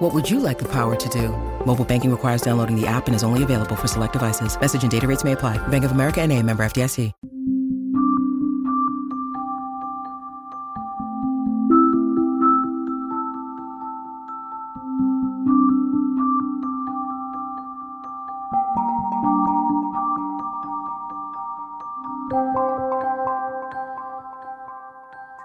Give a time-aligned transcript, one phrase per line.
[0.00, 1.28] What would you like the power to do?
[1.66, 4.58] Mobile banking requires downloading the app and is only available for select devices.
[4.58, 5.58] Message and data rates may apply.
[5.68, 7.12] Bank of America and a member FDIC.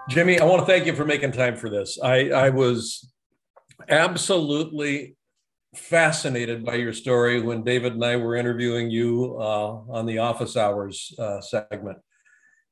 [0.08, 2.00] Jimmy, I want to thank you for making time for this.
[2.02, 3.12] I, I was
[3.90, 5.16] absolutely
[5.76, 10.56] fascinated by your story when David and I were interviewing you uh, on the office
[10.56, 11.98] hours uh, segment.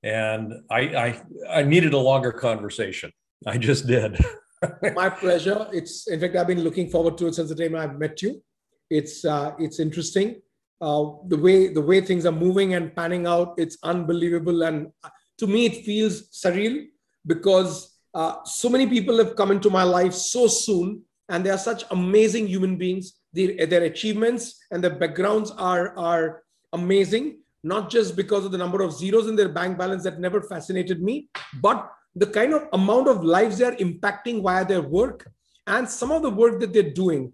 [0.03, 3.11] And I, I, I needed a longer conversation.
[3.45, 4.17] I just did.
[4.95, 5.67] My pleasure.
[5.73, 8.41] It's in fact I've been looking forward to it since the time I've met you.
[8.89, 10.41] It's uh, it's interesting
[10.81, 13.55] uh, the way the way things are moving and panning out.
[13.57, 14.91] It's unbelievable, and
[15.39, 16.85] to me it feels surreal
[17.25, 21.57] because uh, so many people have come into my life so soon and they are
[21.57, 23.13] such amazing human beings.
[23.33, 28.81] Their, their achievements and their backgrounds are, are amazing not just because of the number
[28.81, 31.29] of zeros in their bank balance that never fascinated me
[31.61, 35.27] but the kind of amount of lives they're impacting via their work
[35.65, 37.31] and some of the work that they're doing.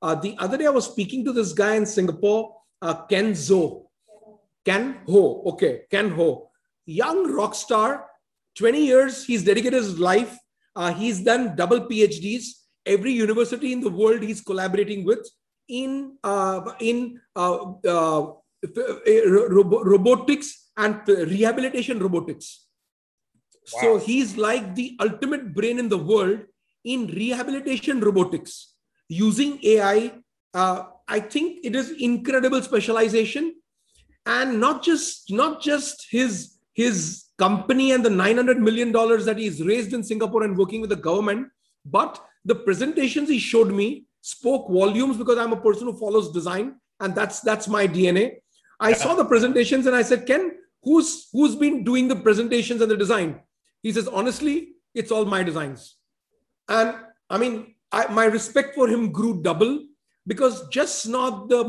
[0.00, 3.88] Uh, the other day i was speaking to this guy in singapore uh, ken zo
[4.64, 6.48] ken ho okay ken ho.
[6.86, 8.06] Young rock star
[8.56, 10.38] 20 years he's dedicated his life
[10.76, 12.44] uh, he's done double phds
[12.86, 15.28] every university in the world he's collaborating with
[15.68, 18.26] in uh, in uh, uh,
[19.92, 22.66] robotics and rehabilitation robotics.
[23.72, 23.80] Wow.
[23.80, 26.40] so he's like the ultimate brain in the world
[26.84, 28.74] in rehabilitation robotics
[29.08, 30.12] using ai
[30.54, 33.54] uh, i think it is incredible specialization.
[34.24, 39.62] And not just not just his his company and the 900 million dollars that he's
[39.70, 41.48] raised in Singapore and working with the government,
[41.84, 46.76] but the presentations he showed me spoke volumes because I'm a person who follows design
[47.00, 48.36] and that's that's my DNA.
[48.78, 52.90] I saw the presentations and I said, Ken, who's who's been doing the presentations and
[52.90, 53.40] the design?
[53.82, 55.96] He says, honestly, it's all my designs.
[56.68, 56.94] And
[57.28, 59.74] I mean, I, my respect for him grew double
[60.26, 61.64] because just not the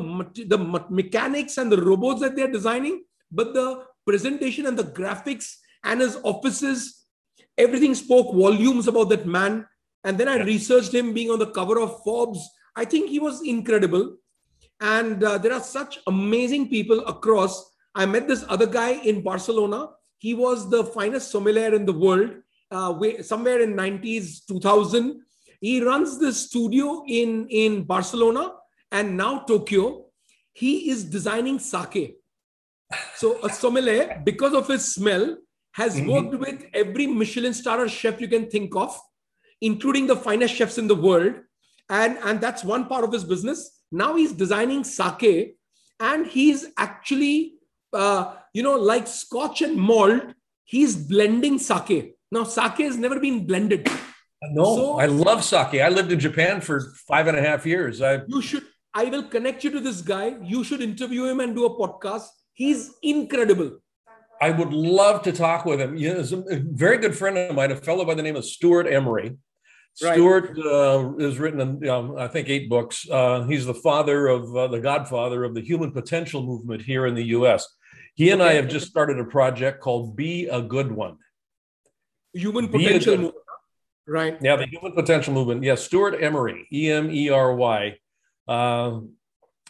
[0.54, 0.60] the
[1.02, 3.68] mechanics and the robots that they're designing, but the
[4.06, 7.06] presentation and the graphics and his offices.
[7.58, 9.68] Everything spoke volumes about that man.
[10.04, 12.50] And then I researched him being on the cover of Forbes.
[12.76, 14.18] I think he was incredible.
[14.82, 17.72] And uh, there are such amazing people across.
[17.96, 19.90] I met this other guy in Barcelona.
[20.18, 22.32] He was the finest sommelier in the world,
[22.72, 25.22] uh, somewhere in 90s, 2000.
[25.62, 28.54] He runs this studio in, in Barcelona
[28.92, 30.06] and now Tokyo.
[30.54, 32.18] He is designing sake.
[33.16, 35.38] So a sommelier, because of his smell,
[35.74, 36.10] has mm-hmm.
[36.10, 39.00] worked with every Michelin star chef you can think of,
[39.62, 41.36] including the finest chefs in the world.
[41.90, 43.82] And, and that's one part of his business.
[43.92, 45.58] Now he's designing sake
[46.00, 47.56] and he's actually,
[47.92, 50.24] uh, you know, like scotch and malt,
[50.66, 52.16] he's blending sake.
[52.32, 53.88] Now, sake has never been blended.
[54.52, 55.82] No, so, I love sake.
[55.82, 58.02] I lived in Japan for five and a half years.
[58.02, 58.64] I you should.
[58.94, 60.36] I will connect you to this guy.
[60.42, 62.28] You should interview him and do a podcast.
[62.54, 63.80] He's incredible.
[64.44, 65.96] I would love to talk with him.
[65.96, 68.88] You know, a very good friend of mine, a fellow by the name of Stewart
[68.88, 69.38] Emery.
[70.04, 70.16] Right.
[70.16, 73.10] Stewart uh, has written, know, I think, eight books.
[73.10, 77.16] Uh, he's the father of uh, the godfather of the human potential movement here in
[77.16, 77.66] the U.S.
[78.16, 78.44] He and.
[78.44, 81.20] I have just started a project called "Be a Good One."
[82.34, 83.46] Human potential movement,
[84.06, 84.38] right?
[84.42, 85.64] Yeah, the human potential movement.
[85.64, 87.96] Yes, yeah, Stewart Emery, E M E R Y.
[88.46, 89.00] Uh,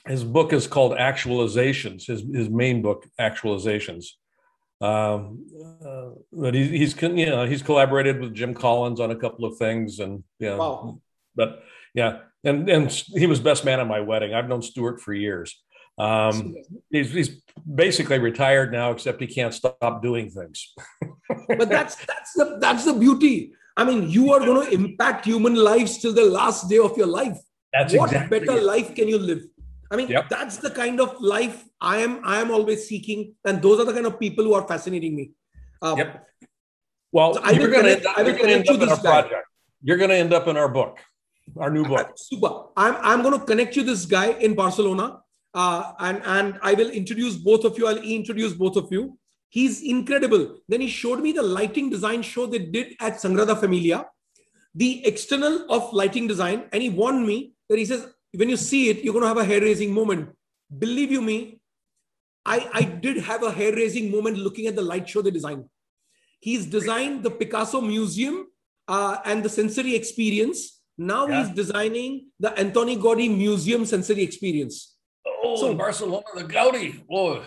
[0.08, 2.08] his book is called Actualizations.
[2.08, 4.06] His his main book, Actualizations.
[4.84, 5.46] Um,
[5.86, 9.58] uh, but he, he's you know he's collaborated with Jim Collins on a couple of
[9.58, 11.00] things, and yeah, wow.
[11.36, 11.64] but
[11.94, 14.34] yeah, and and he was best man at my wedding.
[14.34, 15.58] I've known Stewart for years.
[15.98, 16.56] Um,
[16.90, 20.74] he's he's basically retired now, except he can't stop doing things.
[21.48, 23.54] but that's that's the that's the beauty.
[23.78, 27.08] I mean, you are going to impact human lives till the last day of your
[27.08, 27.38] life.
[27.72, 28.00] That's exactly.
[28.00, 28.64] what exactly better it.
[28.64, 29.46] life can you live?
[29.94, 30.28] I mean, yep.
[30.28, 32.20] that's the kind of life I am.
[32.26, 35.32] I am always seeking, and those are the kind of people who are fascinating me.
[35.84, 36.28] Um, yep.
[37.12, 39.02] Well, so you're going to end up, you're to end up in our guy.
[39.02, 39.48] project.
[39.84, 40.98] You're going to end up in our book,
[41.58, 42.14] our new book.
[42.16, 42.52] Super.
[42.76, 45.20] I'm I'm going to connect you this guy in Barcelona,
[45.54, 47.86] uh, and and I will introduce both of you.
[47.86, 49.20] I'll introduce both of you.
[49.50, 50.58] He's incredible.
[50.68, 54.08] Then he showed me the lighting design show they did at Sangrada Familia,
[54.74, 56.64] the external of lighting design.
[56.72, 59.38] And he warned me that he says, when you see it, you're going to have
[59.38, 60.30] a hair raising moment.
[60.78, 61.60] Believe you me,
[62.46, 65.66] I, I did have a hair raising moment looking at the light show they designed.
[66.40, 68.48] He's designed the Picasso Museum
[68.88, 70.82] uh, and the sensory experience.
[70.98, 71.46] Now yeah.
[71.46, 74.96] he's designing the Antoni Gaudi Museum sensory experience.
[75.26, 77.04] Oh, so Barcelona, the Gaudi.
[77.12, 77.44] Oh.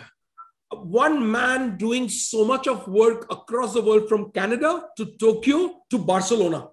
[0.72, 5.98] One man doing so much of work across the world from Canada to Tokyo to
[5.98, 6.68] Barcelona.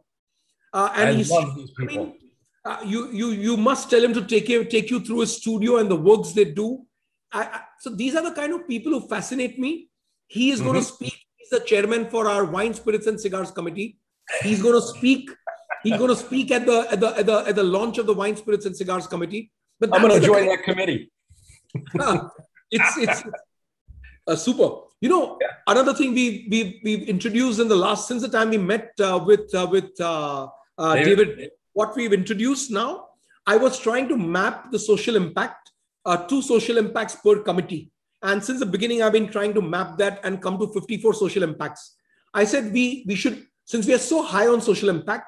[0.71, 1.93] Uh, and I he's, love these people.
[1.93, 2.13] I mean,
[2.65, 5.89] uh, you, you, you must tell him to take, take you through his studio and
[5.89, 6.85] the works they do.
[7.31, 9.89] I, I, so these are the kind of people who fascinate me.
[10.27, 10.69] He is mm-hmm.
[10.69, 11.17] going to speak.
[11.35, 13.97] He's the chairman for our wine, spirits, and cigars committee.
[14.41, 15.29] He's going to speak.
[15.83, 18.13] He's going to speak at the at the at the at the launch of the
[18.13, 19.51] wine, spirits, and cigars committee.
[19.79, 21.11] But I'm going to join that committee.
[22.71, 23.23] it's it's
[24.27, 24.69] uh, super.
[25.01, 25.47] You know, yeah.
[25.67, 29.21] another thing we we we've introduced in the last since the time we met uh,
[29.25, 31.35] with uh, with uh, uh, David.
[31.35, 31.51] David.
[31.73, 33.07] What we've introduced now,
[33.45, 35.71] I was trying to map the social impact,
[36.05, 37.91] uh, two social impacts per committee,
[38.21, 41.43] and since the beginning, I've been trying to map that and come to 54 social
[41.43, 41.95] impacts.
[42.33, 45.27] I said we we should since we are so high on social impact,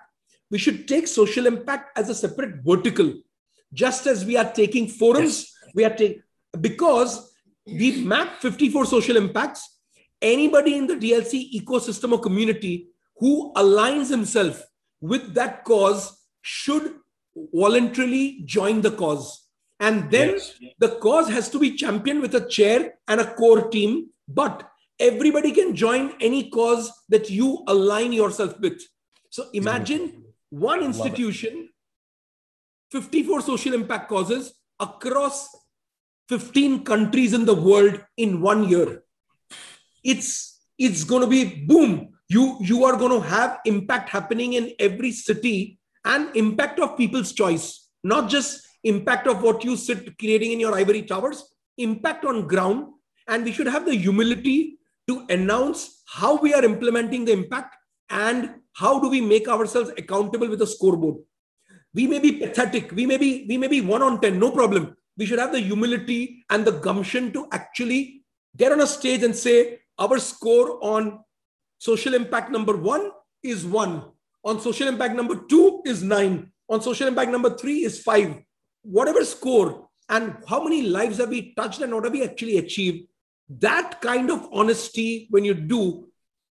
[0.50, 3.14] we should take social impact as a separate vertical,
[3.74, 5.52] just as we are taking forums.
[5.66, 5.72] Yes.
[5.76, 6.22] We are taking
[6.62, 7.34] because
[7.66, 9.80] we map 54 social impacts.
[10.22, 12.88] Anybody in the DLC ecosystem or community
[13.18, 14.64] who aligns himself
[15.02, 16.94] with that cause should
[17.36, 19.48] voluntarily join the cause.
[19.80, 20.54] And then yes.
[20.78, 24.10] the cause has to be championed with a chair and a core team.
[24.28, 24.70] But
[25.00, 28.80] everybody can join any cause that you align yourself with.
[29.32, 31.70] So imagine one institution,
[32.92, 35.50] 54 social impact causes across
[36.30, 39.04] 15 countries in the world in one year.
[40.04, 42.10] It's it's going to be boom.
[42.30, 47.34] You you are going to have impact happening in every city and impact of people's
[47.34, 52.48] choice, not just impact of what you sit creating in your ivory towers, impact on
[52.48, 52.88] ground.
[53.28, 57.76] And we should have the humility to announce how we are implementing the impact
[58.10, 61.18] and how do we make ourselves accountable with a scoreboard.
[61.94, 62.92] We may be pathetic.
[62.92, 64.96] We may be we may be 1 on 10 no problem.
[65.18, 68.24] We should have the humility and the gumption to actually
[68.58, 71.20] get on a stage and say our score on
[71.78, 73.12] social impact number 1
[73.44, 74.04] is 1
[74.46, 78.36] on social impact number 2 is 9 on social impact number 3 is 5
[78.98, 83.08] whatever score and how many lives have we touched and what have we actually achieved
[83.68, 85.82] that kind of honesty when you do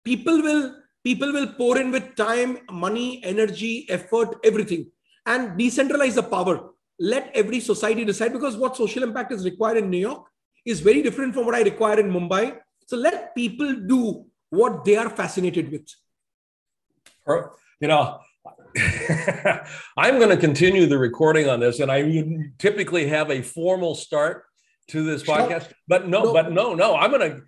[0.03, 0.63] people will
[1.03, 4.89] people will pour in with time money energy effort everything
[5.25, 6.71] and decentralize the power.
[6.99, 10.25] Let every society decide because what social impact is required in new york
[10.65, 12.57] is very different from what i require in mumbai.
[12.87, 15.87] So let people do what they are fascinated with
[17.79, 18.19] you know
[19.97, 22.23] i'm going to continue the recording on this and i
[22.57, 24.45] typically have a formal start
[24.89, 25.71] to this podcast.
[25.87, 27.41] But no, no, but no, no, I'm going to.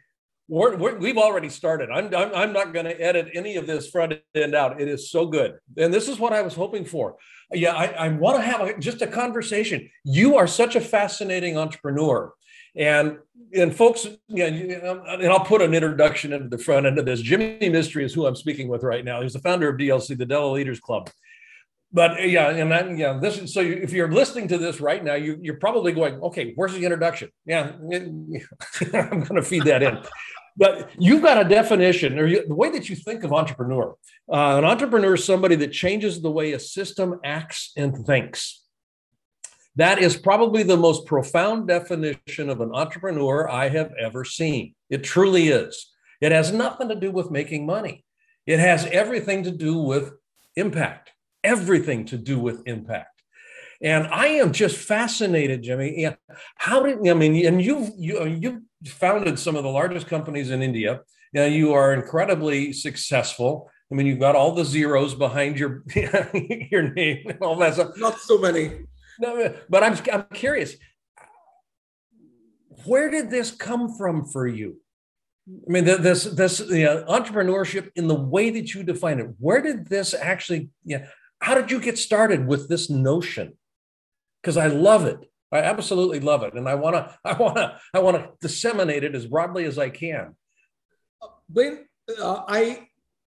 [0.47, 1.89] We're, we have already started.
[1.89, 4.81] I'm, I'm, I'm not going to edit any of this front end out.
[4.81, 5.57] It is so good.
[5.77, 7.15] And this is what I was hoping for.
[7.53, 9.89] Yeah, I, I want to have a, just a conversation.
[10.03, 12.33] You are such a fascinating entrepreneur.
[12.75, 13.17] And
[13.53, 17.19] and folks, yeah, and I'll put an introduction into the front end of this.
[17.19, 19.21] Jimmy Mistry is who I'm speaking with right now.
[19.21, 21.09] He's the founder of DLC, the Della Leaders Club
[21.93, 23.59] but yeah, and that, yeah, this is so.
[23.59, 26.83] You, if you're listening to this right now, you, you're probably going, okay, where's the
[26.83, 27.29] introduction?
[27.45, 29.99] Yeah, I'm going to feed that in.
[30.55, 33.95] But you've got a definition, or you, the way that you think of entrepreneur.
[34.31, 38.60] Uh, an entrepreneur is somebody that changes the way a system acts and thinks.
[39.75, 44.75] That is probably the most profound definition of an entrepreneur I have ever seen.
[44.89, 45.91] It truly is.
[46.19, 48.03] It has nothing to do with making money.
[48.45, 50.13] It has everything to do with
[50.55, 51.11] impact
[51.43, 53.21] everything to do with impact.
[53.81, 56.07] And I am just fascinated, Jimmy.
[56.55, 57.45] How did I mean?
[57.45, 61.01] And you've you you founded some of the largest companies in India.
[61.33, 63.71] Now you are incredibly successful.
[63.91, 65.83] I mean, you've got all the zeros behind your
[66.71, 67.97] your name, and all that stuff.
[67.97, 68.85] Not so many.
[69.19, 70.75] No, but I'm I'm curious.
[72.85, 74.77] Where did this come from for you?
[75.47, 79.27] I mean, this this you know, entrepreneurship in the way that you define it.
[79.39, 80.69] Where did this actually?
[80.83, 81.07] Yeah,
[81.39, 83.57] how did you get started with this notion?
[84.41, 85.19] Because I love it.
[85.51, 87.17] I absolutely love it, and I want to.
[87.25, 87.77] I want to.
[87.93, 90.35] I want to disseminate it as broadly as I can.
[91.51, 91.85] When
[92.19, 92.87] uh, I,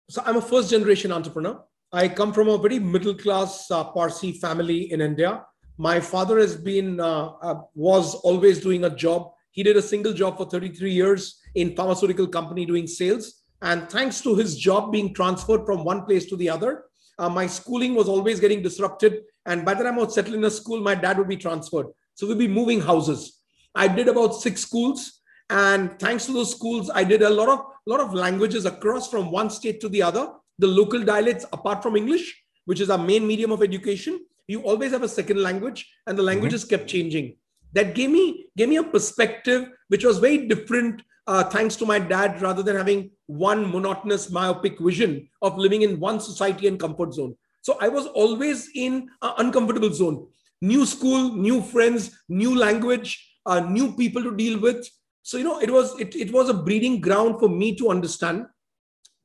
[0.09, 1.63] so I'm a first generation entrepreneur.
[1.91, 5.43] I come from a very middle class uh, Parsi family in India.
[5.79, 10.13] My father has been uh, uh, was always doing a job he did a single
[10.13, 13.41] job for 33 years in pharmaceutical company doing sales.
[13.61, 16.85] And thanks to his job being transferred from one place to the other,
[17.17, 19.21] uh, my schooling was always getting disrupted.
[19.45, 21.87] And by the time I would settle in a school, my dad would be transferred.
[22.13, 23.41] So we'd be moving houses.
[23.75, 25.21] I did about six schools.
[25.49, 29.31] And thanks to those schools, I did a lot of lot of languages across from
[29.31, 30.31] one state to the other.
[30.59, 34.91] The local dialects, apart from English, which is our main medium of education, you always
[34.91, 36.75] have a second language, and the languages mm-hmm.
[36.75, 37.35] kept changing.
[37.73, 41.99] That gave me gave me a perspective which was very different, uh, thanks to my
[41.99, 47.13] dad, rather than having one monotonous myopic vision of living in one society and comfort
[47.13, 47.35] zone.
[47.61, 50.27] So I was always in an uncomfortable zone.
[50.61, 53.11] New school, new friends, new language,
[53.45, 54.89] uh, new people to deal with.
[55.21, 58.47] So you know, it was it, it was a breeding ground for me to understand.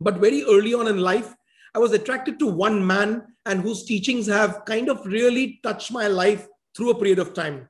[0.00, 1.34] But very early on in life,
[1.74, 6.06] I was attracted to one man and whose teachings have kind of really touched my
[6.06, 7.68] life through a period of time.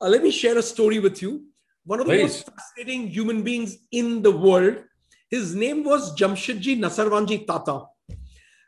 [0.00, 1.46] Uh, let me share a story with you.
[1.84, 2.22] One of the Please.
[2.22, 4.82] most fascinating human beings in the world.
[5.30, 7.86] His name was Jamshedji Nasarwanji Tata.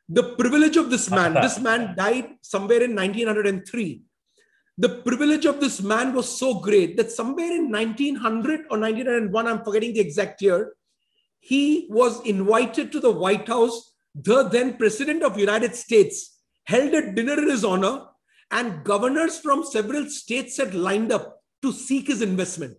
[0.08, 4.02] The privilege of this man, this man died somewhere in 1903
[4.78, 9.64] the privilege of this man was so great that somewhere in 1900 or 1901, I'm
[9.64, 10.74] forgetting the exact year,
[11.40, 13.87] he was invited to the White House.
[14.14, 18.06] The then president of United States held a dinner in his honor,
[18.50, 22.76] and governors from several states had lined up to seek his investment.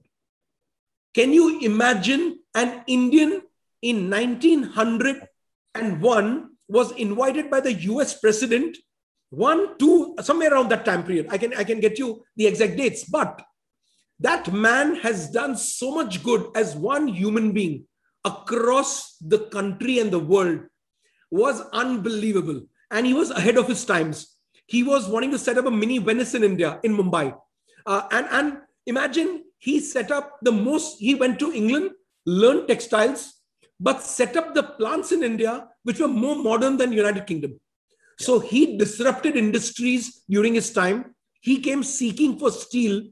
[1.13, 3.43] Can you imagine an Indian
[3.81, 8.77] in 1901 was invited by the US president
[9.29, 11.27] one, two, somewhere around that time period.
[11.29, 13.41] I can I can get you the exact dates, but
[14.19, 17.86] that man has done so much good as one human being
[18.25, 20.62] across the country and the world
[21.31, 22.62] was unbelievable.
[22.91, 24.36] And he was ahead of his times.
[24.65, 27.36] He was wanting to set up a mini Venice in India, in Mumbai.
[27.86, 31.91] Uh, and, and imagine he set up the most, he went to England,
[32.25, 33.41] learned textiles,
[33.79, 37.59] but set up the plants in India, which were more modern than United Kingdom.
[38.19, 41.15] So he disrupted industries during his time.
[41.41, 43.03] He came seeking for steel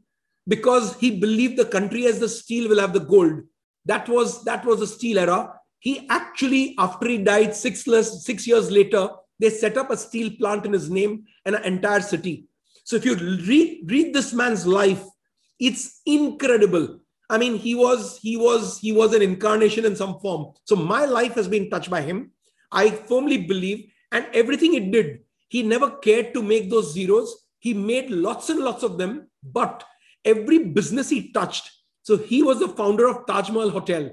[0.47, 3.41] because he believed the country as the steel will have the gold.
[3.85, 5.56] That was that was the steel era.
[5.79, 10.31] He actually, after he died six, less, six years later, they set up a steel
[10.37, 12.47] plant in his name and an entire city.
[12.83, 15.03] So if you read, read this man's life,
[15.59, 16.99] it's incredible.
[17.29, 20.53] I mean, he was he was he was an incarnation in some form.
[20.63, 22.31] So my life has been touched by him.
[22.71, 25.19] I firmly believe and everything it did,
[25.49, 27.45] he never cared to make those zeros.
[27.59, 29.83] He made lots and lots of them, but
[30.23, 31.69] every business he touched.
[32.03, 34.11] So he was the founder of Taj Mahal Hotel.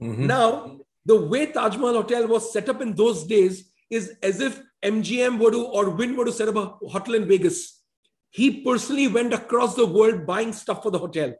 [0.00, 0.26] Mm-hmm.
[0.26, 0.78] Now,
[1.08, 5.38] the way Taj Mahal Hotel was set up in those days is as if MGM
[5.38, 7.82] were to or Wynn were to set up a hotel in Vegas.
[8.30, 11.34] He personally went across the world buying stuff for the hotel.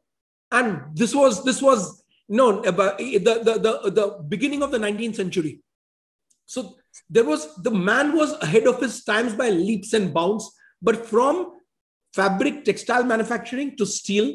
[0.50, 3.34] And this was this was known about the, the,
[3.66, 5.60] the, the beginning of the 19th century.
[6.46, 6.76] So
[7.10, 10.50] there was the man was ahead of his times by leaps and bounds.
[10.80, 11.52] But from
[12.14, 14.34] fabric, textile manufacturing to steel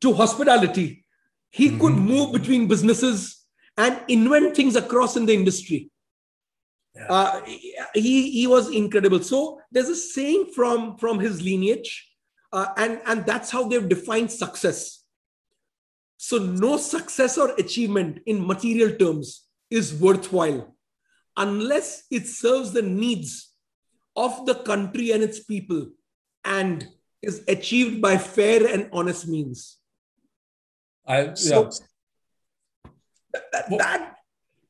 [0.00, 1.04] to hospitality,
[1.50, 1.80] he mm-hmm.
[1.80, 3.45] could move between businesses
[3.76, 5.90] and invent things across in the industry.
[6.94, 7.06] Yeah.
[7.08, 7.40] Uh,
[7.94, 9.22] he, he was incredible.
[9.22, 12.10] So there's a saying from, from his lineage,
[12.52, 15.04] uh, and, and that's how they've defined success.
[16.16, 20.74] So no success or achievement in material terms is worthwhile
[21.36, 23.52] unless it serves the needs
[24.16, 25.88] of the country and its people
[26.44, 26.86] and
[27.20, 29.76] is achieved by fair and honest means.
[31.06, 31.70] I, so yeah.
[33.32, 34.16] That, that,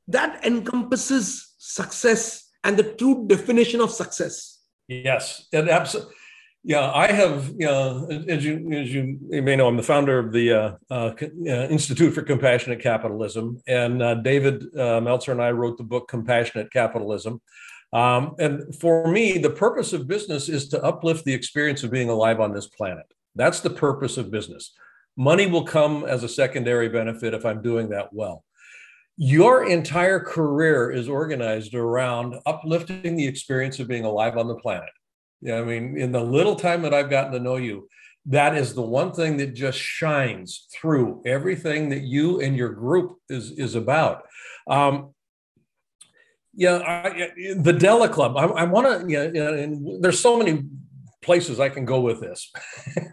[0.08, 4.60] that encompasses success and the true definition of success.
[4.88, 6.14] Yes, and absolutely.
[6.62, 10.52] Yeah, I have, you as you, as you may know, I'm the founder of the
[10.52, 13.62] uh, uh, uh Institute for Compassionate Capitalism.
[13.68, 17.40] And uh, David uh, Meltzer and I wrote the book Compassionate Capitalism.
[17.92, 22.10] Um, and for me, the purpose of business is to uplift the experience of being
[22.10, 23.06] alive on this planet.
[23.36, 24.72] That's the purpose of business.
[25.16, 28.42] Money will come as a secondary benefit if I'm doing that well.
[29.16, 34.90] Your entire career is organized around uplifting the experience of being alive on the planet
[35.40, 37.88] yeah, I mean, in the little time that I've gotten to know you,
[38.26, 43.18] that is the one thing that just shines through everything that you and your group
[43.28, 44.24] is is about.
[44.68, 45.14] Um,
[46.54, 48.36] yeah, I, the Della Club.
[48.36, 49.12] I, I want to.
[49.12, 50.64] Yeah, and there's so many
[51.22, 52.50] places I can go with this,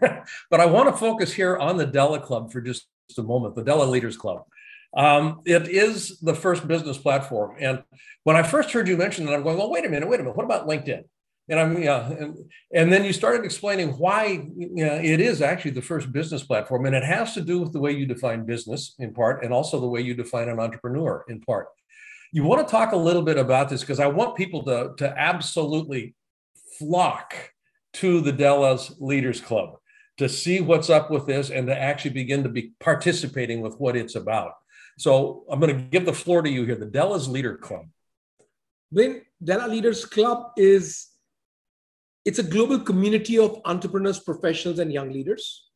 [0.50, 3.54] but I want to focus here on the Della Club for just a moment.
[3.54, 4.44] The Della Leaders Club.
[4.96, 7.82] Um, it is the first business platform, and
[8.22, 10.22] when I first heard you mention that, I'm going, well, wait a minute, wait a
[10.22, 10.36] minute.
[10.36, 11.04] What about LinkedIn?
[11.48, 12.38] and I'm yeah, and,
[12.72, 16.86] and then you started explaining why you know, it is actually the first business platform,
[16.86, 19.78] and it has to do with the way you define business in part, and also
[19.78, 21.68] the way you define an entrepreneur in part.
[22.32, 25.18] You want to talk a little bit about this because I want people to to
[25.18, 26.14] absolutely
[26.78, 27.34] flock
[27.94, 29.76] to the Della's Leaders Club
[30.16, 33.96] to see what's up with this and to actually begin to be participating with what
[33.96, 34.52] it's about.
[34.98, 37.86] So I'm going to give the floor to you here, the Della's Leader Club.
[38.90, 41.08] When Della Leaders Club is
[42.24, 45.68] it's a global community of entrepreneurs, professionals, and young leaders.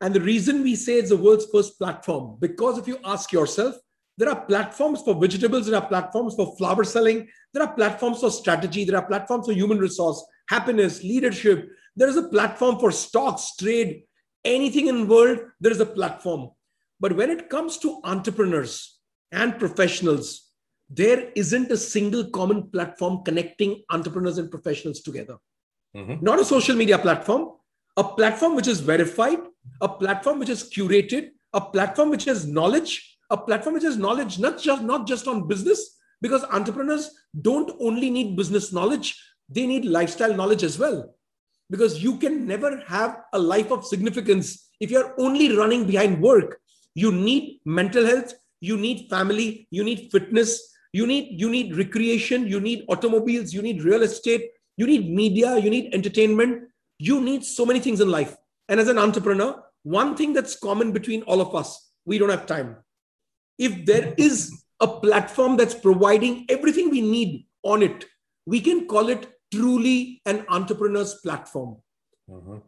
[0.00, 3.74] And the reason we say it's the world's first platform, because if you ask yourself,
[4.18, 8.30] there are platforms for vegetables, there are platforms for flower selling, there are platforms for
[8.30, 11.68] strategy, there are platforms for human resource, happiness, leadership.
[11.96, 14.04] There is a platform for stocks, trade,
[14.44, 16.50] anything in the world, there is a platform.
[17.00, 18.98] But when it comes to entrepreneurs
[19.32, 20.50] and professionals,
[20.88, 25.36] there isn't a single common platform connecting entrepreneurs and professionals together
[25.96, 26.24] mm-hmm.
[26.24, 27.50] not a social media platform,
[27.96, 29.38] a platform which is verified,
[29.80, 34.38] a platform which is curated, a platform which has knowledge, a platform which has knowledge
[34.38, 37.10] not just not just on business, because entrepreneurs
[37.40, 41.14] don't only need business knowledge, they need lifestyle knowledge as well.
[41.68, 46.60] Because you can never have a life of significance if you're only running behind work.
[46.96, 50.50] You need mental health, you need family, you need fitness,
[50.94, 54.46] you need you need recreation, you need automobiles, you need real estate,
[54.78, 56.62] you need media, you need entertainment,
[56.98, 58.34] you need so many things in life.
[58.70, 62.46] And as an entrepreneur, one thing that's common between all of us, we don't have
[62.46, 62.76] time.
[63.58, 68.06] If there is a platform that's providing everything we need on it,
[68.46, 71.76] we can call it truly an entrepreneur's platform.
[72.32, 72.60] Uh-huh.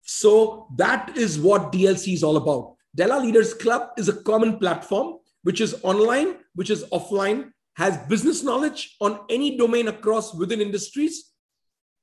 [0.00, 2.75] So that is what DLC is all about.
[2.96, 8.42] Della Leaders Club is a common platform which is online, which is offline, has business
[8.42, 11.32] knowledge on any domain across within industries,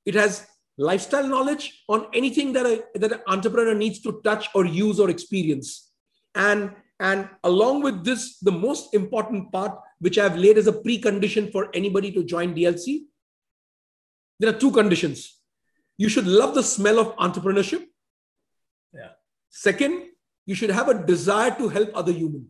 [0.05, 0.47] it has
[0.77, 5.09] lifestyle knowledge on anything that, a, that an entrepreneur needs to touch or use or
[5.09, 5.91] experience.
[6.35, 11.51] And, and along with this, the most important part, which I've laid as a precondition
[11.51, 13.01] for anybody to join DLC,
[14.39, 15.39] there are two conditions.
[15.97, 17.83] You should love the smell of entrepreneurship.
[18.93, 19.09] Yeah.
[19.49, 20.12] Second,
[20.45, 22.47] you should have a desire to help other human.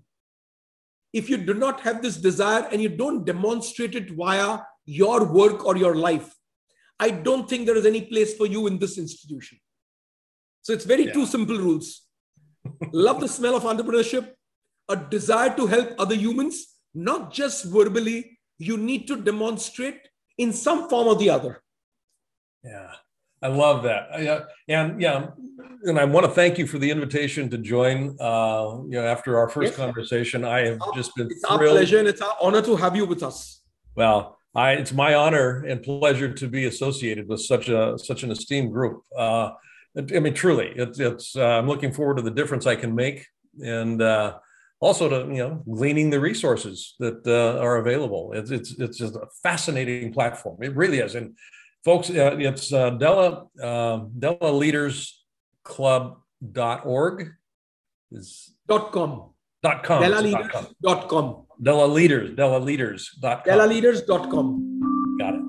[1.12, 5.66] If you do not have this desire and you don't demonstrate it via your work
[5.66, 6.34] or your life,
[7.00, 9.60] I don't think there is any place for you in this institution.
[10.62, 11.14] So it's very yeah.
[11.14, 12.02] two simple rules.
[12.92, 14.32] Love the smell of entrepreneurship,
[14.90, 20.90] a desire to help other humans, not just verbally, you need to demonstrate in some
[20.90, 21.62] form or the other.
[22.64, 22.94] Yeah.
[23.44, 24.08] I love that.
[24.12, 25.28] Uh, and yeah,
[25.84, 28.16] and I want to thank you for the invitation to join.
[28.20, 29.78] Uh, you know, after our first yes.
[29.78, 31.28] conversation, I have just been.
[31.28, 31.62] It's thrilled.
[31.62, 33.62] our pleasure and it's our honor to have you with us.
[33.96, 38.32] Well, I, it's my honor and pleasure to be associated with such a such an
[38.32, 39.02] esteemed group.
[39.16, 39.52] Uh,
[39.98, 41.36] I mean, truly, it's it's.
[41.36, 43.28] Uh, I'm looking forward to the difference I can make,
[43.62, 44.38] and uh,
[44.80, 48.32] also to you know gleaning the resources that uh, are available.
[48.34, 50.64] It's it's it's just a fascinating platform.
[50.64, 51.36] It really is, and
[51.84, 55.24] folks, uh, it's uh, Della uh, Della Leaders
[55.64, 57.30] Club.org
[58.12, 63.44] is dot com dot com Della Leaders dot com Della Leaders, Della Leaders.com.
[63.46, 65.18] DellaLeaders.com.
[65.20, 65.42] Got it.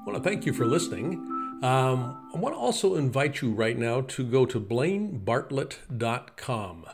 [0.00, 1.14] I want to thank you for listening.
[1.62, 6.86] Um, I want to also invite you right now to go to blainebartlett.com.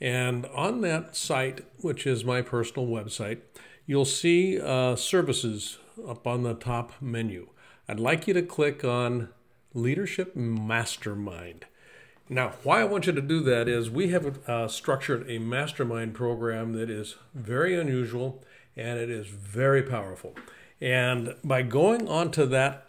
[0.00, 3.40] And on that site, which is my personal website,
[3.86, 7.48] you'll see uh, services up on the top menu.
[7.88, 9.28] I'd like you to click on
[9.74, 11.66] Leadership Mastermind.
[12.28, 16.14] Now, why I want you to do that is we have uh, structured a mastermind
[16.14, 18.42] program that is very unusual
[18.76, 20.34] and it is very powerful.
[20.80, 22.86] And by going onto that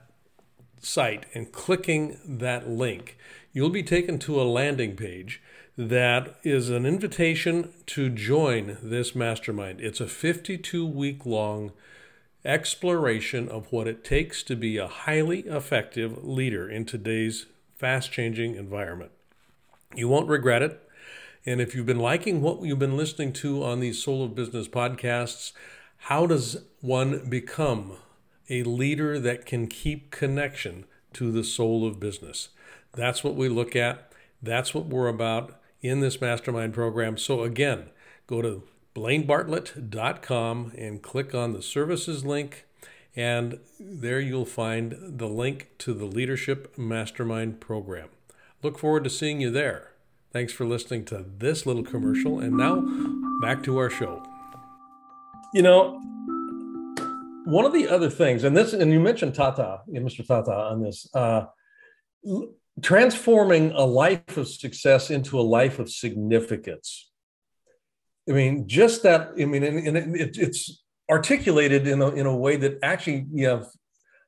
[0.79, 3.17] site and clicking that link,
[3.51, 5.41] you'll be taken to a landing page
[5.77, 9.81] that is an invitation to join this mastermind.
[9.81, 11.73] It's a 52 week long
[12.45, 18.55] exploration of what it takes to be a highly effective leader in today's fast changing
[18.55, 19.11] environment.
[19.95, 20.81] You won't regret it.
[21.45, 24.67] And if you've been liking what you've been listening to on these Soul of Business
[24.67, 25.51] podcasts,
[25.97, 27.93] how does one become
[28.49, 32.49] a leader that can keep connection to the soul of business?
[32.93, 34.11] That's what we look at.
[34.41, 37.17] That's what we're about in this mastermind program.
[37.17, 37.89] So, again,
[38.27, 38.63] go to
[38.95, 42.65] blainebartlett.com and click on the services link,
[43.15, 48.09] and there you'll find the link to the Leadership Mastermind program.
[48.63, 49.91] Look forward to seeing you there.
[50.31, 52.39] Thanks for listening to this little commercial.
[52.39, 52.83] And now
[53.41, 54.23] back to our show.
[55.53, 56.01] You know,
[57.45, 60.25] one of the other things, and this, and you mentioned Tata, Mr.
[60.25, 61.45] Tata, on this, uh,
[62.81, 67.11] transforming a life of success into a life of significance.
[68.27, 69.31] I mean, just that.
[69.39, 73.47] I mean, and, and it, it's articulated in a in a way that actually, you
[73.47, 73.65] know,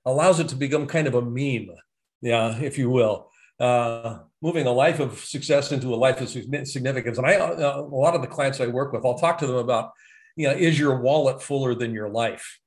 [0.06, 1.76] allows it to become kind of a meme,
[2.22, 3.30] yeah, if you will.
[3.60, 7.18] Uh, moving a life of success into a life of significance.
[7.18, 9.56] And I, uh, a lot of the clients I work with, I'll talk to them
[9.56, 9.92] about,
[10.36, 12.60] you know, is your wallet fuller than your life?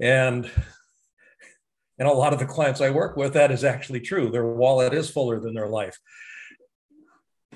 [0.00, 0.48] And
[1.98, 4.30] and a lot of the clients I work with, that is actually true.
[4.30, 5.98] Their wallet is fuller than their life.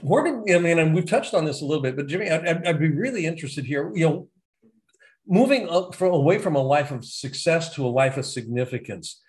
[0.03, 0.79] Where did I mean?
[0.79, 3.65] And we've touched on this a little bit, but Jimmy, I'd, I'd be really interested
[3.65, 3.91] here.
[3.95, 4.29] You know,
[5.27, 9.23] moving up from away from a life of success to a life of significance.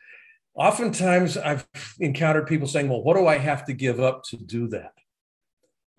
[0.56, 1.68] Oftentimes, I've
[2.00, 4.94] encountered people saying, "Well, what do I have to give up to do that?"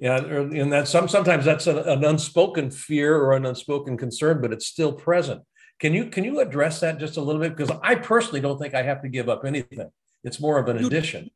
[0.00, 4.52] And, and that some sometimes that's an, an unspoken fear or an unspoken concern, but
[4.52, 5.42] it's still present.
[5.78, 7.56] Can you can you address that just a little bit?
[7.56, 9.90] Because I personally don't think I have to give up anything.
[10.24, 11.30] It's more of an you, addition.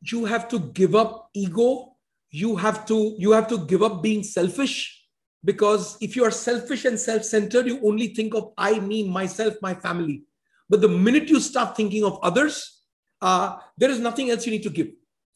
[0.00, 1.91] You have to give up ego.
[2.32, 4.98] You have to you have to give up being selfish.
[5.44, 9.74] Because if you are selfish and self-centered, you only think of I, me, myself, my
[9.74, 10.22] family.
[10.70, 12.84] But the minute you start thinking of others,
[13.20, 14.88] uh, there is nothing else you need to give.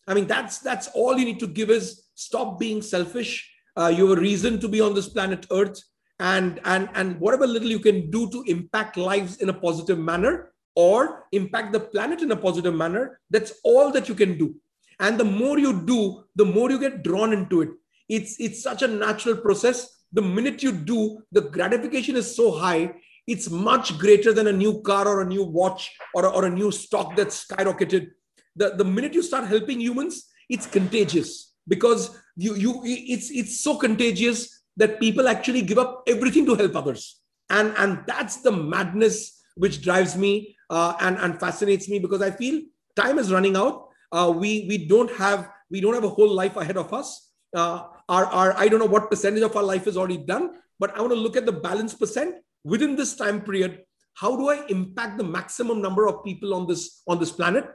[0.07, 3.53] I mean, that's that's all you need to give is stop being selfish.
[3.77, 5.83] Uh, you have a reason to be on this planet Earth
[6.19, 10.53] and and and whatever little you can do to impact lives in a positive manner
[10.75, 14.55] or impact the planet in a positive manner that's all that you can do
[15.01, 17.71] and the more you do the more you get drawn into it
[18.09, 22.93] it's it's such a natural process the minute you do the gratification is so high
[23.27, 26.71] it's much greater than a new car or a new watch or, or a new
[26.71, 28.09] stock that's skyrocketed
[28.55, 33.77] the, the minute you start helping humans it's contagious because you you it's it's so
[33.77, 37.21] contagious that people actually give up everything to help others.
[37.49, 42.31] And, and that's the madness which drives me uh, and, and fascinates me because I
[42.31, 42.63] feel
[42.95, 43.86] time is running out.
[44.17, 47.09] Uh, we, we don't have we don't have a whole life ahead of us.
[47.55, 50.45] Uh, our, our, I don't know what percentage of our life is already done,
[50.79, 53.83] but I want to look at the balance percent within this time period.
[54.15, 57.67] How do I impact the maximum number of people on this on this planet?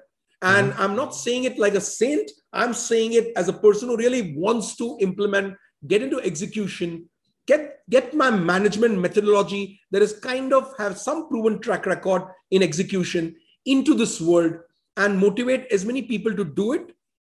[0.41, 0.81] And mm-hmm.
[0.81, 2.31] I'm not saying it like a saint.
[2.53, 5.55] I'm saying it as a person who really wants to implement
[5.87, 7.07] get into execution,
[7.45, 12.63] get get my management methodology that is kind of have some proven track record in
[12.63, 14.53] execution into this world
[14.97, 16.93] and motivate as many people to do it.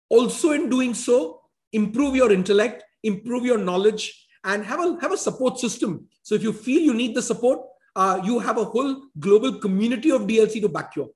[0.10, 5.18] Also, in doing so, improve your intellect, improve your knowledge, and have a have a
[5.18, 6.08] support system.
[6.24, 7.60] So if you feel you need the support,
[7.96, 11.10] uh, you have a whole global community of DLC to back you up.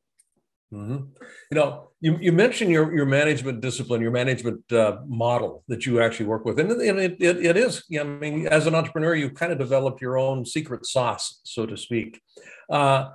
[0.73, 1.05] Mm-hmm.
[1.51, 6.01] You know, you, you mentioned your, your management discipline, your management uh, model that you
[6.01, 7.83] actually work with, and, it, it, it is.
[7.97, 11.77] I mean, as an entrepreneur, you kind of developed your own secret sauce, so to
[11.77, 12.21] speak.
[12.69, 13.11] Uh,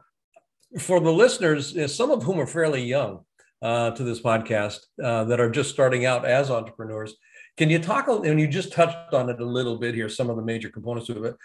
[0.79, 3.25] for the listeners, uh, some of whom are fairly young
[3.61, 7.15] uh, to this podcast, uh, that are just starting out as entrepreneurs,
[7.57, 8.09] can you talk?
[8.09, 10.09] And you just touched on it a little bit here.
[10.09, 11.37] Some of the major components of it.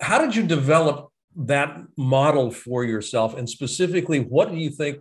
[0.00, 4.98] How did you develop that model for yourself, and specifically, what do you think?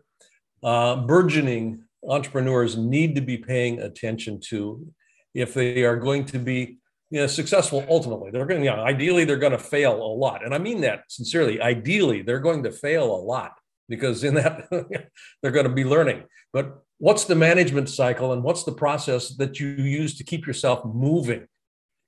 [0.64, 4.86] uh, burgeoning entrepreneurs need to be paying attention to
[5.34, 6.78] if they are going to be
[7.12, 8.32] you know, successful ultimately.
[8.32, 10.44] They're going to, you know, ideally, they're going to fail a lot.
[10.44, 11.62] And I mean that sincerely.
[11.62, 13.52] Ideally, they're going to fail a lot
[13.90, 14.68] because in that
[15.42, 16.24] they're going to be learning.
[16.54, 20.86] But what's the management cycle and what's the process that you use to keep yourself
[20.86, 21.48] moving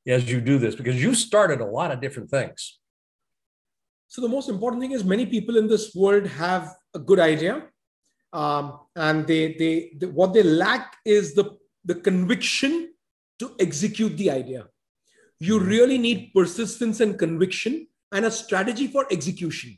[0.07, 0.73] as you do this?
[0.73, 2.79] Because you started a lot of different things.
[4.07, 7.67] So the most important thing is many people in this world have a good idea
[8.31, 12.93] um, and they, they, they what they lack is the the conviction
[13.39, 14.65] to execute the idea
[15.47, 19.77] you really need persistence and conviction and a strategy for execution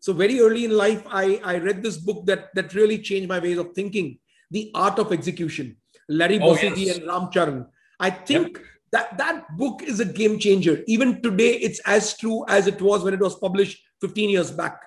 [0.00, 3.38] so very early in life i, I read this book that, that really changed my
[3.38, 4.18] ways of thinking
[4.50, 5.76] the art of execution
[6.08, 6.96] larry oh, yes.
[6.98, 7.66] and ram charan
[8.00, 8.66] i think yep.
[8.92, 13.02] that that book is a game changer even today it's as true as it was
[13.02, 14.80] when it was published 15 years back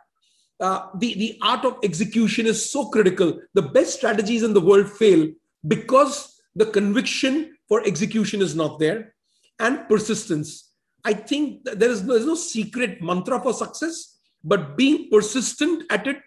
[0.61, 3.41] uh, the, the art of execution is so critical.
[3.55, 5.27] The best strategies in the world fail
[5.67, 9.14] because the conviction for execution is not there
[9.59, 10.71] and persistence.
[11.03, 16.07] I think there is no, there's no secret mantra for success, but being persistent at
[16.07, 16.21] it,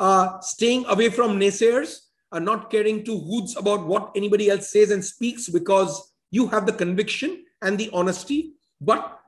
[0.00, 2.00] uh, staying away from naysayers,
[2.32, 6.66] uh, not caring two hoots about what anybody else says and speaks because you have
[6.66, 9.20] the conviction and the honesty, but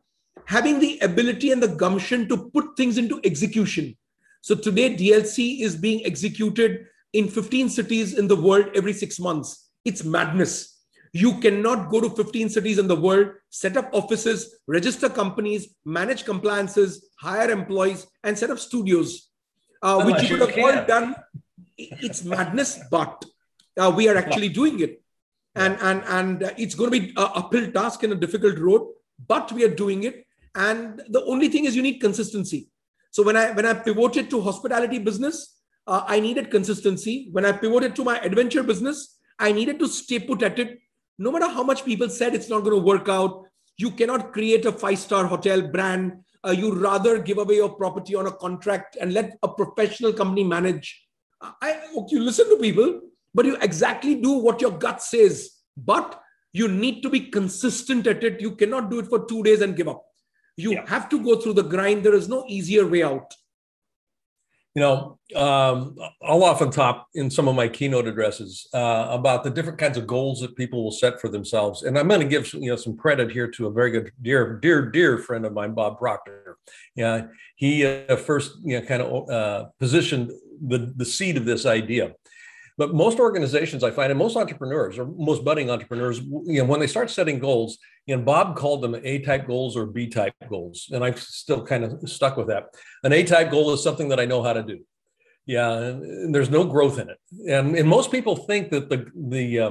[0.47, 3.97] having the ability and the gumption to put things into execution
[4.41, 9.71] so today, DLC is being executed in 15 cities in the world every six months.
[9.85, 10.78] It's madness.
[11.13, 16.25] You cannot go to 15 cities in the world, set up offices, register companies, manage
[16.25, 19.31] compliances, hire employees, and set up studios.
[19.83, 21.15] uh, which you could have all done.
[21.77, 23.25] It's madness, but
[23.79, 25.03] uh, we are actually doing it.
[25.55, 28.89] And, and, and it's going to be an uphill task and a difficult road,
[29.27, 30.27] but we are doing it.
[30.55, 32.69] And the only thing is you need consistency.
[33.11, 37.29] So when I when I pivoted to hospitality business, uh, I needed consistency.
[37.33, 40.79] When I pivoted to my adventure business, I needed to stay put at it.
[41.19, 43.45] No matter how much people said it's not going to work out,
[43.77, 46.13] you cannot create a five star hotel brand.
[46.47, 50.45] Uh, you rather give away your property on a contract and let a professional company
[50.45, 51.05] manage.
[51.41, 53.01] I, you listen to people,
[53.35, 55.51] but you exactly do what your gut says.
[55.77, 56.21] But
[56.53, 58.41] you need to be consistent at it.
[58.41, 60.05] You cannot do it for two days and give up.
[60.57, 60.89] You yeah.
[60.89, 62.05] have to go through the grind.
[62.05, 63.33] There is no easier way out
[64.79, 69.51] you know, um, I'll often talk in some of my keynote addresses uh, about the
[69.51, 71.83] different kinds of goals that people will set for themselves.
[71.83, 74.57] And I'm going to give you know some credit here to a very good dear
[74.61, 76.59] dear dear friend of mine, Bob Proctor.
[76.95, 80.31] Yeah, he uh, first you know kind of uh, positioned
[80.65, 82.13] the the seed of this idea.
[82.79, 86.79] But most organizations, I find, and most entrepreneurs or most budding entrepreneurs, you know, when
[86.79, 91.05] they start setting goals, you know, Bob called them A-type goals or B-type goals, and
[91.05, 92.67] I'm still kind of stuck with that.
[93.03, 94.79] An A-type goal is something that I know how to do.
[95.45, 99.59] Yeah, and there's no growth in it, and, and most people think that the the
[99.59, 99.71] uh,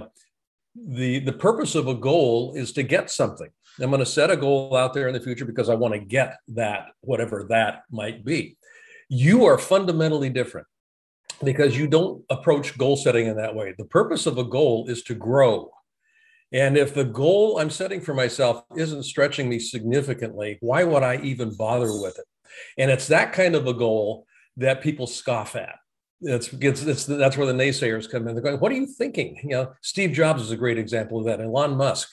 [0.76, 3.50] the the purpose of a goal is to get something.
[3.80, 6.00] I'm going to set a goal out there in the future because I want to
[6.00, 8.58] get that, whatever that might be.
[9.08, 10.66] You are fundamentally different
[11.44, 13.74] because you don't approach goal setting in that way.
[13.78, 15.72] The purpose of a goal is to grow.
[16.52, 21.18] And if the goal I'm setting for myself isn't stretching me significantly, why would I
[21.18, 22.26] even bother with it?
[22.78, 25.76] And it's that kind of a goal that people scoff at.
[26.22, 28.34] It's, it's, it's that's where the naysayers come in.
[28.34, 31.26] They're going, "What are you thinking?" You know, Steve Jobs is a great example of
[31.26, 31.40] that.
[31.40, 32.10] Elon Musk,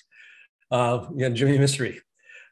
[0.71, 2.01] uh, you know, Jimmy Mistry,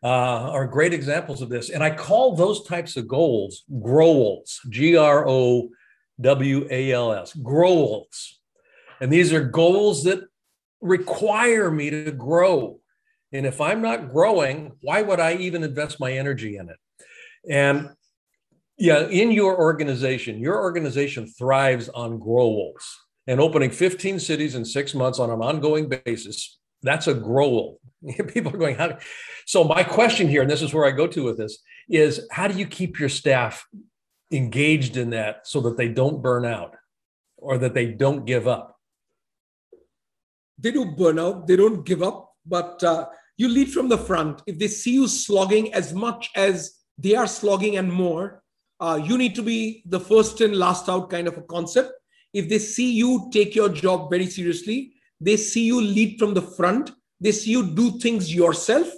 [0.02, 0.06] uh,
[0.50, 1.68] are great examples of this.
[1.68, 5.68] And I call those types of goals growls, G R O
[6.22, 8.40] W A L S, goals.
[9.00, 10.20] And these are goals that
[10.80, 12.78] require me to grow.
[13.32, 16.76] And if I'm not growing, why would I even invest my energy in it?
[17.48, 17.90] And
[18.78, 22.98] yeah, in your organization, your organization thrives on goals.
[23.28, 27.80] And opening 15 cities in six months on an ongoing basis, that's a goal.
[28.28, 28.98] People are going, how?
[29.46, 31.58] So, my question here, and this is where I go to with this,
[31.88, 33.64] is how do you keep your staff
[34.32, 36.76] engaged in that so that they don't burn out
[37.36, 38.78] or that they don't give up?
[40.58, 44.42] They do burn out, they don't give up, but uh, you lead from the front.
[44.46, 48.42] If they see you slogging as much as they are slogging and more,
[48.80, 51.92] uh, you need to be the first in, last out kind of a concept.
[52.32, 56.42] If they see you take your job very seriously, they see you lead from the
[56.42, 56.90] front,
[57.20, 58.88] they see you do things yourself,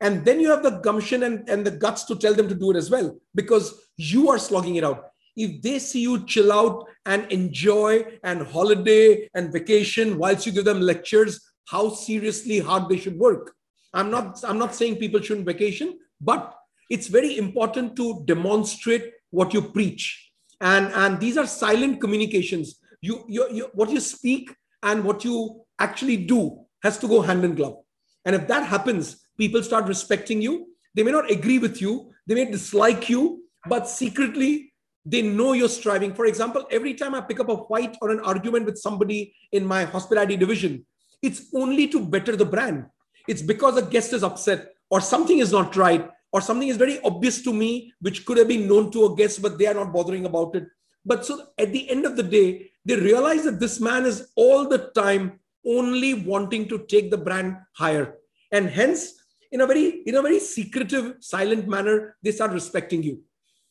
[0.00, 2.70] and then you have the gumption and, and the guts to tell them to do
[2.70, 5.10] it as well because you are slogging it out.
[5.36, 10.64] If they see you chill out and enjoy and holiday and vacation whilst you give
[10.64, 13.54] them lectures how seriously hard they should work.
[13.92, 16.54] I'm not i'm not saying people shouldn't vacation but
[16.90, 20.32] it's very important to demonstrate what you preach.
[20.60, 22.80] And and these are silent communications.
[23.00, 27.44] You, you, you what you speak and what you actually do has to go hand
[27.44, 27.76] in glove.
[28.24, 30.68] And if that happens people start respecting you.
[30.94, 34.72] They may not agree with you, they may dislike you, but secretly
[35.04, 36.12] they know you're striving.
[36.12, 39.64] For example, every time I pick up a fight or an argument with somebody in
[39.64, 40.84] my hospitality division,
[41.22, 42.86] it's only to better the brand.
[43.26, 47.00] It's because a guest is upset or something is not right or something is very
[47.02, 49.92] obvious to me, which could have been known to a guest, but they are not
[49.92, 50.66] bothering about it.
[51.04, 54.68] But so at the end of the day, they realize that this man is all
[54.68, 58.14] the time only wanting to take the brand higher.
[58.52, 59.14] And hence,
[59.52, 63.22] in a very in a very secretive silent manner they start respecting you.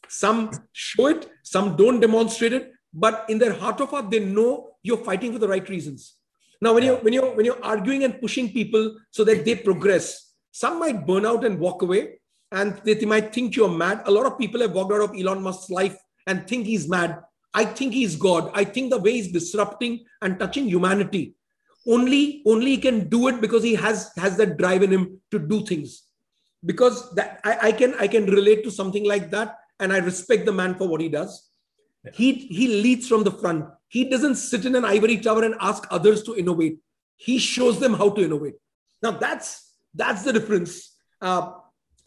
[0.07, 4.71] Some show it some don't demonstrate it but in their heart of heart they know
[4.83, 6.15] you're fighting for the right reasons.
[6.61, 10.33] Now when you when you when you're arguing and pushing people so that they progress
[10.51, 12.19] some might burn out and walk away
[12.51, 14.01] and they, they might think you're mad.
[14.05, 17.19] A lot of people have walked out of elon musk's life and think he's mad.
[17.53, 18.51] I think he's god.
[18.53, 21.35] I think the way he's disrupting and touching humanity
[21.87, 25.39] only only he can do it because he has has that drive in him to
[25.39, 26.03] do things.
[26.65, 30.45] Because that I, I can i can relate to something like that and i respect
[30.45, 31.49] the man for what he does.
[32.03, 32.11] Yeah.
[32.13, 33.65] he he leads from the front.
[33.87, 36.79] He doesn't sit in an ivory tower and ask others to innovate.
[37.15, 38.55] He shows them how to innovate.
[39.01, 40.95] Now that's that's the difference.
[41.21, 41.51] Uh,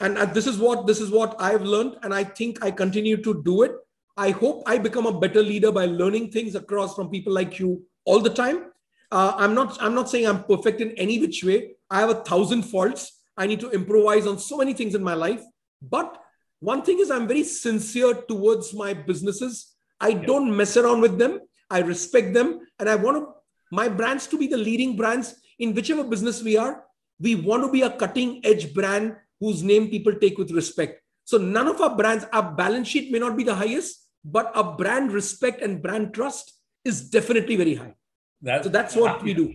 [0.01, 3.23] and, and this is what this is what i've learned and i think i continue
[3.23, 3.73] to do it.
[4.16, 7.83] I hope i become a better leader by learning things across from people like you
[8.05, 8.69] all the time
[9.12, 12.23] uh, i'm not i'm not saying i'm perfect in any which way i have a
[12.25, 15.42] thousand faults i need to improvise on so many things in my life
[15.83, 16.23] but
[16.61, 19.70] one thing is i'm very sincere towards my businesses
[20.01, 21.40] I don't mess around with them.
[21.68, 22.61] I respect them.
[22.79, 23.29] And I want
[23.70, 26.85] my brands to be the leading brands in whichever business we are.
[27.20, 31.03] We want to be a cutting edge brand whose name people take with respect.
[31.25, 34.77] So none of our brands, our balance sheet may not be the highest, but our
[34.77, 37.94] brand respect and brand trust is definitely very high.
[38.42, 39.55] That, so that's what we do.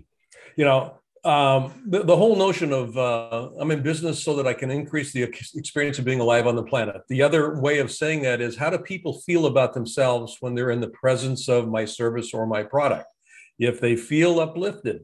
[0.55, 4.53] You know, um, the, the, whole notion of uh, I'm in business so that I
[4.53, 7.01] can increase the experience of being alive on the planet.
[7.09, 10.69] The other way of saying that is how do people feel about themselves when they're
[10.69, 13.07] in the presence of my service or my product?
[13.57, 15.01] If they feel uplifted,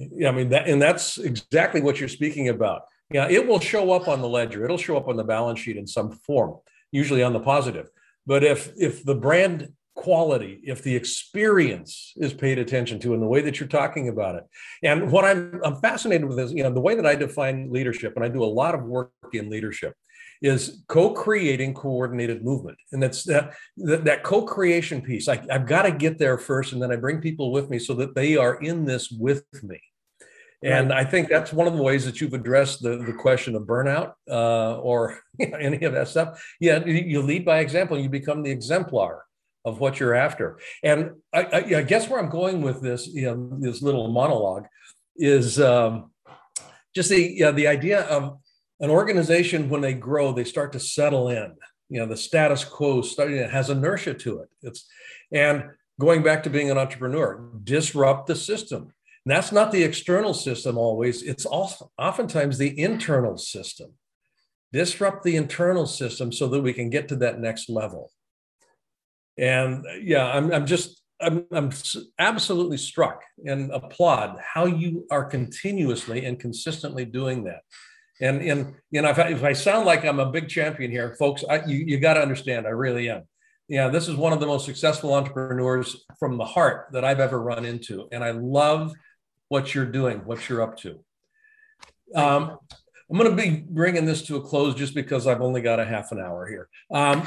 [0.00, 2.82] I mean that, and that's exactly what you're speaking about.
[3.12, 4.64] Yeah, it will show up on the ledger.
[4.64, 6.56] It'll show up on the balance sheet in some form,
[6.90, 7.88] usually on the positive.
[8.26, 13.26] But if if the brand quality, if the experience is paid attention to in the
[13.26, 14.44] way that you're talking about it,
[14.84, 18.12] and what I'm I'm fascinated with is you know the way that I define leadership,
[18.14, 19.94] and I do a lot of work in leadership,
[20.42, 25.28] is co-creating coordinated movement, and that's that that, that co-creation piece.
[25.28, 27.94] I, I've got to get there first, and then I bring people with me so
[27.94, 29.80] that they are in this with me.
[30.62, 33.64] And I think that's one of the ways that you've addressed the, the question of
[33.64, 36.42] burnout uh, or you know, any of that stuff.
[36.60, 37.98] Yeah, you lead by example.
[37.98, 39.25] You become the exemplar
[39.66, 40.58] of what you're after.
[40.82, 44.66] And I, I, I guess where I'm going with this, you know, this little monologue
[45.16, 46.10] is um,
[46.94, 48.38] just the you know, the idea of
[48.80, 51.52] an organization when they grow, they start to settle in.
[51.90, 54.48] You know, the status quo starting has inertia to it.
[54.62, 54.88] It's
[55.30, 55.64] and
[56.00, 58.94] going back to being an entrepreneur, disrupt the system
[59.26, 63.90] and that's not the external system always, it's also oftentimes the internal system.
[64.72, 68.12] Disrupt the internal system so that we can get to that next level.
[69.38, 71.70] And yeah, I'm, I'm just, I'm, I'm
[72.18, 77.60] absolutely struck and applaud how you are continuously and consistently doing that.
[78.20, 81.14] And, and you know, if I, if I sound like I'm a big champion here,
[81.18, 83.22] folks, I, you, you got to understand, I really am.
[83.68, 87.42] Yeah, this is one of the most successful entrepreneurs from the heart that I've ever
[87.42, 88.08] run into.
[88.12, 88.92] And I love
[89.48, 91.00] what you're doing, what you're up to.
[92.14, 92.58] Um,
[93.10, 95.84] I'm going to be bringing this to a close just because I've only got a
[95.84, 96.68] half an hour here.
[96.90, 97.22] Um,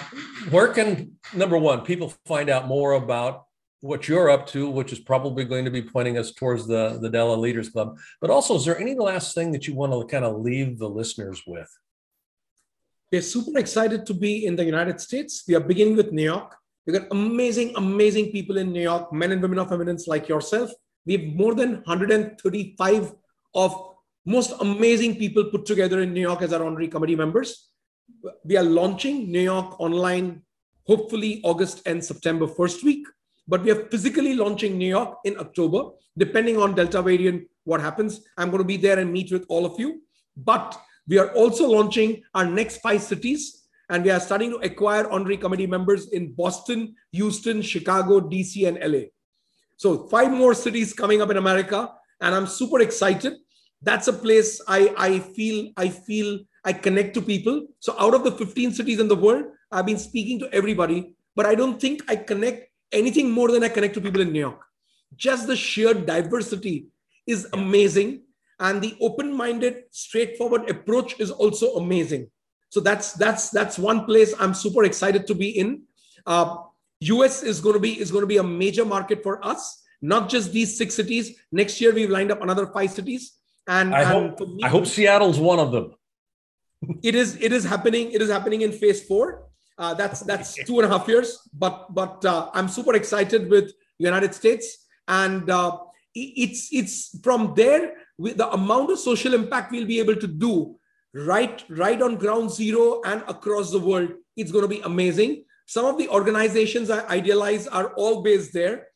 [0.49, 3.45] where can, number one, people find out more about
[3.81, 7.09] what you're up to, which is probably going to be pointing us towards the, the
[7.09, 7.97] Della Leaders Club.
[8.19, 10.89] But also, is there any last thing that you want to kind of leave the
[10.89, 11.69] listeners with?
[13.11, 15.43] We're super excited to be in the United States.
[15.47, 16.55] We are beginning with New York.
[16.85, 20.71] We've got amazing, amazing people in New York, men and women of eminence like yourself.
[21.05, 23.13] We have more than 135
[23.55, 23.88] of
[24.25, 27.69] most amazing people put together in New York as our honorary committee members.
[28.43, 30.41] We are launching New York online,
[30.85, 33.05] hopefully August and September first week,
[33.47, 38.21] but we are physically launching New York in October, depending on Delta variant, what happens.
[38.37, 40.01] I'm going to be there and meet with all of you.
[40.35, 45.09] But we are also launching our next five cities, and we are starting to acquire
[45.09, 49.07] honorary committee members in Boston, Houston, Chicago, DC, and LA.
[49.77, 53.33] So five more cities coming up in America, and I'm super excited.
[53.81, 57.67] That's a place I, I feel I feel I connect to people.
[57.79, 61.45] So out of the 15 cities in the world, I've been speaking to everybody, but
[61.45, 64.61] I don't think I connect anything more than I connect to people in New York.
[65.15, 66.87] Just the sheer diversity
[67.25, 68.23] is amazing.
[68.61, 72.29] And the open-minded, straightforward approach is also amazing.
[72.69, 75.83] So that's that's that's one place I'm super excited to be in.
[76.25, 76.57] Uh,
[77.01, 79.81] US is going to be is going to be a major market for us.
[80.01, 81.39] Not just these six cities.
[81.51, 83.38] Next year we've lined up another five cities.
[83.69, 85.93] And I and hope me, I hope Seattle's one of them.
[87.03, 88.11] it is it is happening.
[88.11, 89.45] It is happening in phase four.
[89.77, 91.37] Uh, that's that's two and a half years.
[91.53, 95.77] But but uh, I'm super excited with United States, and uh,
[96.15, 100.75] it's it's from there with the amount of social impact we'll be able to do
[101.13, 104.09] right right on ground zero and across the world.
[104.35, 105.45] It's going to be amazing.
[105.67, 108.87] Some of the organizations I idealize are all based there.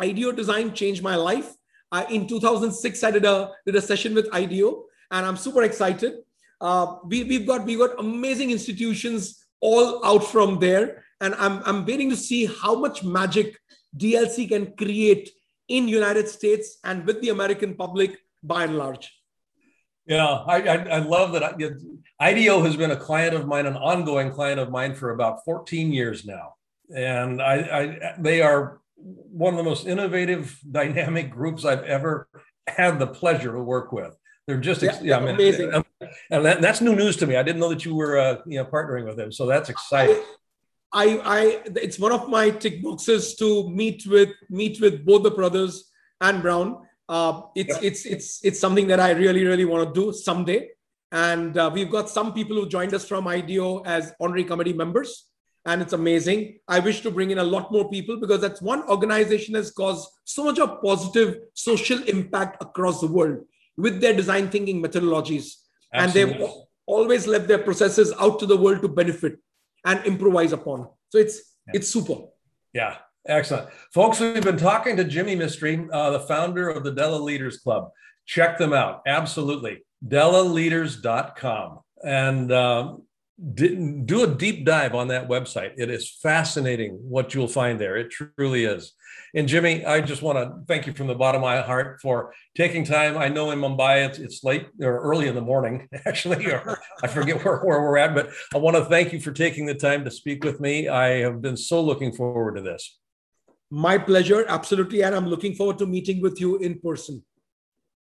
[0.00, 1.54] IDEO design changed my life.
[1.90, 6.18] Uh, in 2006, I did a, did a session with IDEO, and I'm super excited.
[6.60, 11.86] Uh, we, we've got we got amazing institutions all out from there, and I'm, I'm
[11.86, 13.58] waiting to see how much magic
[13.96, 15.30] DLC can create
[15.68, 19.12] in United States and with the American public by and large.
[20.06, 21.76] Yeah, I, I, I love that.
[22.20, 25.92] IDEO has been a client of mine, an ongoing client of mine for about 14
[25.92, 26.54] years now.
[26.94, 32.28] And I, I they are one of the most innovative, dynamic groups I've ever
[32.66, 34.16] had the pleasure to work with.
[34.46, 35.72] They're just yeah, yeah I mean, amazing,
[36.30, 37.36] and that, that's new news to me.
[37.36, 40.22] I didn't know that you were uh, you know partnering with them, so that's exciting.
[40.90, 45.30] I, I, it's one of my tick boxes to meet with meet with both the
[45.30, 45.90] brothers
[46.22, 46.78] and Brown
[47.08, 47.88] uh, it's yeah.
[47.88, 50.68] it's it's it's something that I really really want to do someday.
[51.10, 55.24] And uh, we've got some people who joined us from IDEO as honorary committee members,
[55.68, 56.58] and it's amazing.
[56.66, 60.08] I wish to bring in a lot more people because that's one organization has caused
[60.24, 63.44] so much of positive social impact across the world
[63.76, 65.56] with their design thinking methodologies.
[65.92, 66.32] Absolutely.
[66.32, 66.50] And they've
[66.86, 69.36] always left their processes out to the world to benefit
[69.84, 70.88] and improvise upon.
[71.10, 71.72] So it's yeah.
[71.74, 72.16] it's super.
[72.72, 72.96] Yeah,
[73.26, 73.68] excellent.
[73.92, 77.90] Folks, we've been talking to Jimmy Mistry, uh, the founder of the Della Leaders Club.
[78.24, 79.02] Check them out.
[79.06, 79.84] Absolutely.
[80.06, 81.80] DellaLeaders.com.
[82.04, 83.02] And um,
[83.54, 85.72] do a deep dive on that website.
[85.76, 87.96] It is fascinating what you'll find there.
[87.96, 88.94] It truly is.
[89.34, 92.34] And Jimmy, I just want to thank you from the bottom of my heart for
[92.56, 93.16] taking time.
[93.16, 97.06] I know in Mumbai it's, it's late or early in the morning, actually, or I
[97.06, 100.04] forget where, where we're at, but I want to thank you for taking the time
[100.04, 100.88] to speak with me.
[100.88, 102.98] I have been so looking forward to this.
[103.70, 105.02] My pleasure, absolutely.
[105.02, 107.22] And I'm looking forward to meeting with you in person.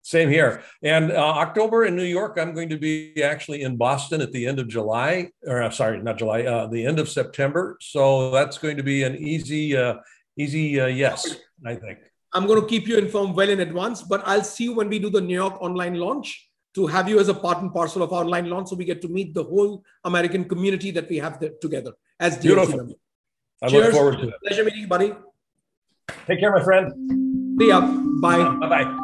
[0.08, 0.64] Same here.
[0.84, 4.47] And uh, October in New York, I'm going to be actually in Boston at the
[4.47, 7.78] end of July, or sorry, not July, uh, the end of September.
[7.82, 9.95] So that's going to be an easy, uh,
[10.38, 11.36] easy uh, yes,
[11.66, 11.99] I think.
[12.34, 14.97] I'm going to keep you informed well in advance, but I'll see you when we
[14.97, 18.14] do the New York online launch to have you as a part and parcel of
[18.14, 21.38] our online launch, so we get to meet the whole American community that we have
[21.60, 22.80] together as Beautiful.
[22.80, 22.95] DLC
[23.62, 23.84] I Cheers.
[23.84, 24.36] look forward to it.
[24.41, 25.14] Pleasure meeting you, buddy.
[26.28, 26.93] Take care, my friend.
[27.60, 27.82] See ya.
[28.22, 28.55] Bye.
[28.62, 29.03] Bye bye.